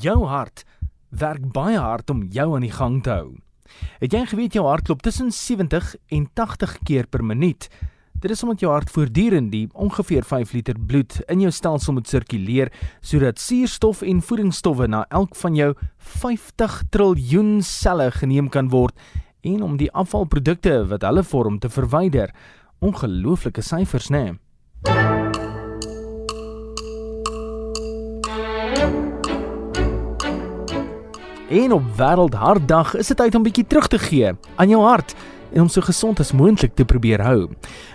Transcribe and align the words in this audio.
Jou 0.00 0.24
hart 0.24 0.64
werk 1.10 1.44
baie 1.52 1.76
hard 1.76 2.10
om 2.10 2.22
jou 2.32 2.54
aan 2.56 2.64
die 2.64 2.72
gang 2.72 3.02
te 3.04 3.10
hou. 3.12 3.32
Het 4.00 4.14
jy 4.16 4.22
geweet 4.30 4.54
jou 4.56 4.64
hart 4.64 4.86
klop 4.88 5.02
tussen 5.04 5.32
70 5.32 5.94
en 6.16 6.28
80 6.32 6.78
keer 6.88 7.06
per 7.06 7.24
minuut? 7.24 7.68
Dit 8.22 8.30
is 8.30 8.42
omdat 8.42 8.62
jou 8.62 8.70
hart 8.72 8.90
voortdurend 8.90 9.50
die 9.52 9.66
ongeveer 9.72 10.24
5 10.24 10.52
liter 10.52 10.78
bloed 10.78 11.18
in 11.28 11.42
jou 11.42 11.50
stelsel 11.52 11.96
moet 11.96 12.08
sirkuleer 12.08 12.70
sodat 13.00 13.40
suurstof 13.42 14.02
en 14.06 14.22
voedingsstowwe 14.22 14.86
na 14.88 15.04
elk 15.10 15.34
van 15.36 15.58
jou 15.58 15.72
50 15.98 16.78
triljoen 16.94 17.58
selle 17.66 18.10
geneem 18.14 18.48
kan 18.48 18.70
word 18.72 18.96
en 19.42 19.62
om 19.66 19.76
die 19.76 19.90
afvalprodukte 19.92 20.84
wat 20.88 21.04
hulle 21.04 21.26
vorm 21.26 21.58
te 21.58 21.68
verwyder. 21.68 22.30
Ongelooflike 22.80 23.62
syfers, 23.62 24.08
né? 24.08 24.24
Nee? 24.86 25.21
En 31.52 31.72
op 31.72 31.82
Wêreldhartdag 31.96 32.94
is 32.96 33.06
dit 33.06 33.16
tyd 33.16 33.34
om 33.36 33.42
bietjie 33.44 33.66
terug 33.68 33.84
te 33.92 33.98
gee 34.00 34.30
aan 34.56 34.70
jou 34.72 34.78
hart 34.86 35.10
en 35.52 35.60
om 35.60 35.68
so 35.68 35.84
gesond 35.84 36.20
as 36.20 36.30
moontlik 36.32 36.72
te 36.74 36.84
probeer 36.88 37.20
hou. 37.20 37.50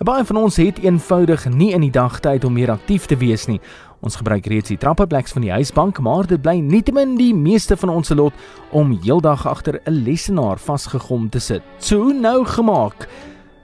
Baie 0.00 0.24
van 0.24 0.38
ons 0.40 0.56
het 0.56 0.78
eenvoudig 0.80 1.44
nie 1.52 1.68
in 1.76 1.84
die 1.84 1.92
dag 1.92 2.16
tyd 2.24 2.46
om 2.48 2.56
meer 2.56 2.72
aktief 2.72 3.04
te 3.10 3.18
wees 3.20 3.44
nie. 3.50 3.58
Ons 4.00 4.16
gebruik 4.16 4.48
reeds 4.48 4.72
die 4.72 4.78
trappepleks 4.80 5.36
van 5.36 5.44
die 5.44 5.52
huisbank, 5.52 6.00
maar 6.00 6.24
dit 6.30 6.40
bly 6.40 6.62
nietemin 6.64 7.12
die 7.18 7.34
meeste 7.36 7.76
van 7.76 7.92
ons 7.92 8.08
se 8.08 8.16
lot 8.16 8.32
om 8.72 8.96
heeldag 9.04 9.44
agter 9.46 9.82
'n 9.84 10.00
lesenaar 10.00 10.56
vasgegom 10.56 11.28
te 11.28 11.38
sit. 11.38 11.62
So 11.78 12.08
nou 12.08 12.46
gemaak. 12.46 13.06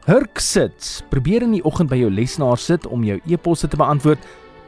Hurk 0.04 0.38
sit. 0.38 1.02
Probeer 1.08 1.42
in 1.42 1.52
die 1.52 1.64
oggend 1.64 1.88
by 1.88 1.96
jou 1.96 2.10
lesenaar 2.10 2.58
sit 2.58 2.86
om 2.86 3.04
jou 3.04 3.20
e-posse 3.26 3.68
te 3.68 3.76
beantwoord, 3.76 4.18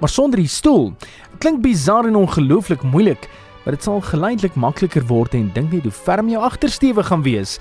maar 0.01 0.09
sonder 0.09 0.39
die 0.39 0.49
stoel. 0.49 0.95
Klink 1.39 1.61
bizar 1.61 2.07
en 2.07 2.17
ongelooflik 2.17 2.83
moeilik 2.83 3.29
maar 3.65 3.75
dit 3.77 3.83
sal 3.83 4.01
geleidelik 4.01 4.55
makliker 4.55 5.05
word 5.07 5.35
en 5.35 5.51
dink 5.55 5.73
net 5.73 5.83
hoe 5.83 5.93
ferm 5.93 6.29
jou 6.29 6.43
agtersteewe 6.43 7.03
gaan 7.03 7.23
wees. 7.23 7.59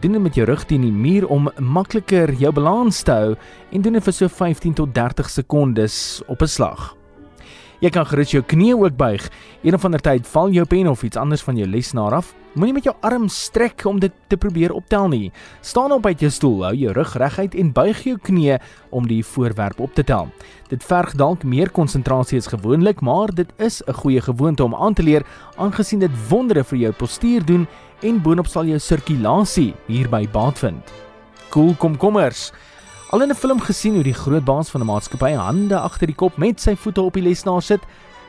Doen 0.00 0.12
dit 0.12 0.22
met 0.22 0.34
jou 0.34 0.46
rug 0.46 0.64
teen 0.64 0.86
die 0.86 0.92
muur 0.92 1.26
om 1.28 1.50
makliker 1.58 2.32
jou 2.32 2.52
balans 2.52 3.02
te 3.02 3.12
hou 3.12 3.34
en 3.70 3.82
doen 3.82 3.98
dit 3.98 4.04
vir 4.04 4.16
so 4.16 4.28
15 4.28 4.74
tot 4.74 4.94
30 4.94 5.30
sekondes 5.30 6.22
op 6.26 6.42
'n 6.42 6.46
slag. 6.46 6.99
Jy 7.80 7.88
kan 7.88 8.04
gerus 8.04 8.34
jou 8.34 8.42
knie 8.44 8.74
ook 8.76 8.92
buig. 8.92 9.22
Een 9.64 9.74
of 9.74 9.84
ander 9.88 10.02
tyd 10.04 10.26
val 10.28 10.50
jou 10.52 10.66
pen 10.68 10.90
of 10.90 11.00
iets 11.02 11.16
anders 11.16 11.40
van 11.40 11.56
jou 11.56 11.64
lesenaar 11.64 12.12
af. 12.18 12.34
Moenie 12.52 12.74
met 12.76 12.84
jou 12.84 12.92
arm 13.00 13.24
strek 13.32 13.86
om 13.88 13.96
dit 14.02 14.12
te 14.28 14.36
probeer 14.36 14.74
optel 14.76 15.08
nie. 15.08 15.30
Staan 15.64 15.94
op 15.94 16.04
uit 16.06 16.20
jou 16.20 16.30
stoel, 16.30 16.64
hou 16.66 16.74
jou 16.76 16.92
rug 16.92 17.14
reguit 17.16 17.54
en 17.56 17.72
buig 17.72 18.02
jou 18.04 18.18
knie 18.20 18.58
om 18.90 19.08
die 19.08 19.22
voorwerp 19.24 19.80
op 19.80 19.94
te 19.96 20.04
tel. 20.04 20.28
Dit 20.68 20.84
verg 20.84 21.14
dalk 21.16 21.44
meer 21.44 21.72
konsentrasie 21.72 22.36
as 22.42 22.50
gewoonlik, 22.52 23.00
maar 23.00 23.32
dit 23.32 23.48
is 23.56 23.80
'n 23.86 23.92
goeie 23.92 24.20
gewoonte 24.20 24.64
om 24.64 24.74
aan 24.74 24.94
te 24.94 25.02
leer 25.02 25.24
aangesien 25.56 26.00
dit 26.00 26.28
wondere 26.28 26.64
vir 26.64 26.78
jou 26.78 26.92
postuur 26.92 27.44
doen 27.44 27.66
en 28.02 28.22
boonop 28.22 28.46
sal 28.46 28.64
jou 28.64 28.78
sirkulasie 28.78 29.74
hierby 29.86 30.28
baat 30.28 30.58
vind. 30.58 30.92
Cool 31.48 31.74
komkommers. 31.74 32.52
Al 33.10 33.22
in 33.22 33.30
'n 33.30 33.34
film 33.34 33.58
gesien 33.60 33.94
hoe 33.94 34.04
die 34.06 34.14
groot 34.14 34.44
baas 34.44 34.70
van 34.70 34.80
'n 34.80 34.86
maatskappy 34.86 35.32
hande 35.34 35.78
agter 35.78 36.06
die 36.06 36.14
kop 36.14 36.36
met 36.36 36.60
sy 36.60 36.76
voete 36.76 37.02
op 37.02 37.14
die 37.14 37.22
lesenaar 37.22 37.62
sit. 37.62 37.80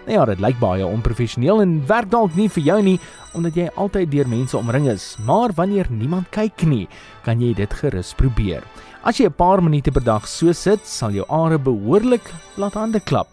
Nou 0.05 0.17
ja, 0.17 0.25
dit 0.25 0.39
lyk 0.39 0.59
baie 0.59 0.85
onprofessioneel 0.85 1.61
en 1.61 1.85
werk 1.87 2.09
dalk 2.09 2.35
nie 2.35 2.49
vir 2.49 2.63
jou 2.63 2.81
nie 2.81 2.99
omdat 3.33 3.55
jy 3.55 3.69
altyd 3.75 4.11
deur 4.11 4.27
mense 4.27 4.57
omring 4.57 4.87
is, 4.87 5.17
maar 5.25 5.53
wanneer 5.53 5.85
niemand 5.89 6.29
kyk 6.31 6.63
nie, 6.63 6.87
kan 7.23 7.39
jy 7.39 7.53
dit 7.53 7.73
gerus 7.73 8.13
probeer. 8.13 8.63
As 9.03 9.17
jy 9.17 9.25
'n 9.25 9.33
paar 9.33 9.61
minute 9.61 9.91
per 9.91 10.03
dag 10.03 10.27
so 10.27 10.51
sit, 10.51 10.87
sal 10.87 11.11
jou 11.11 11.25
are 11.29 11.59
behoorlik 11.59 12.33
laat 12.57 12.73
hande 12.73 12.99
klap. 12.99 13.27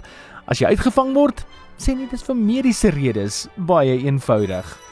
As 0.46 0.58
jy 0.58 0.66
uitgevang 0.66 1.14
word, 1.14 1.44
sê 1.78 1.96
nie 1.96 2.08
dis 2.10 2.22
vir 2.22 2.36
mediese 2.36 2.91
redes, 2.91 3.48
baie 3.56 4.04
eenvoudig. 4.04 4.88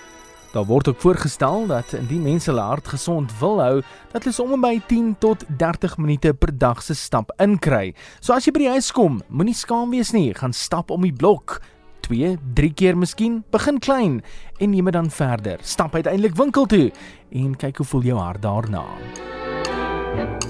Daar 0.53 0.65
word 0.65 0.89
ook 0.89 1.01
voorgestel 1.01 1.67
dat 1.67 1.93
indien 1.93 2.23
mense 2.23 2.51
hulle 2.51 2.65
hart 2.65 2.89
gesond 2.89 3.33
wil 3.39 3.61
hou, 3.61 3.83
dat 4.13 4.25
hulle 4.25 4.35
soms 4.35 4.61
by 4.63 4.75
10 4.89 5.15
tot 5.19 5.45
30 5.59 5.97
minute 5.99 6.35
per 6.35 6.53
dag 6.59 6.83
se 6.83 6.95
stap 6.95 7.33
inkry. 7.43 7.95
So 8.21 8.33
as 8.37 8.47
jy 8.47 8.55
by 8.57 8.65
die 8.67 8.75
huis 8.77 8.93
kom, 8.95 9.21
moenie 9.29 9.57
skaam 9.57 9.91
wees 9.95 10.15
nie, 10.17 10.31
gaan 10.35 10.55
stap 10.57 10.91
om 10.91 11.07
die 11.07 11.15
blok. 11.15 11.61
2, 12.07 12.37
3 12.55 12.73
keer 12.79 12.99
miskien. 12.99 13.41
Begin 13.51 13.81
klein 13.83 14.21
en 14.61 14.71
neem 14.71 14.85
dit 14.91 14.95
dan 14.95 15.11
verder. 15.11 15.59
Stap 15.63 15.95
uiteindelik 15.95 16.39
winkel 16.39 16.67
toe 16.67 16.91
en 17.35 17.57
kyk 17.59 17.83
hoe 17.83 17.87
voel 17.87 18.13
jou 18.13 18.19
hart 18.21 18.43
daarna. 18.43 18.85
thank 20.17 20.45
you 20.45 20.46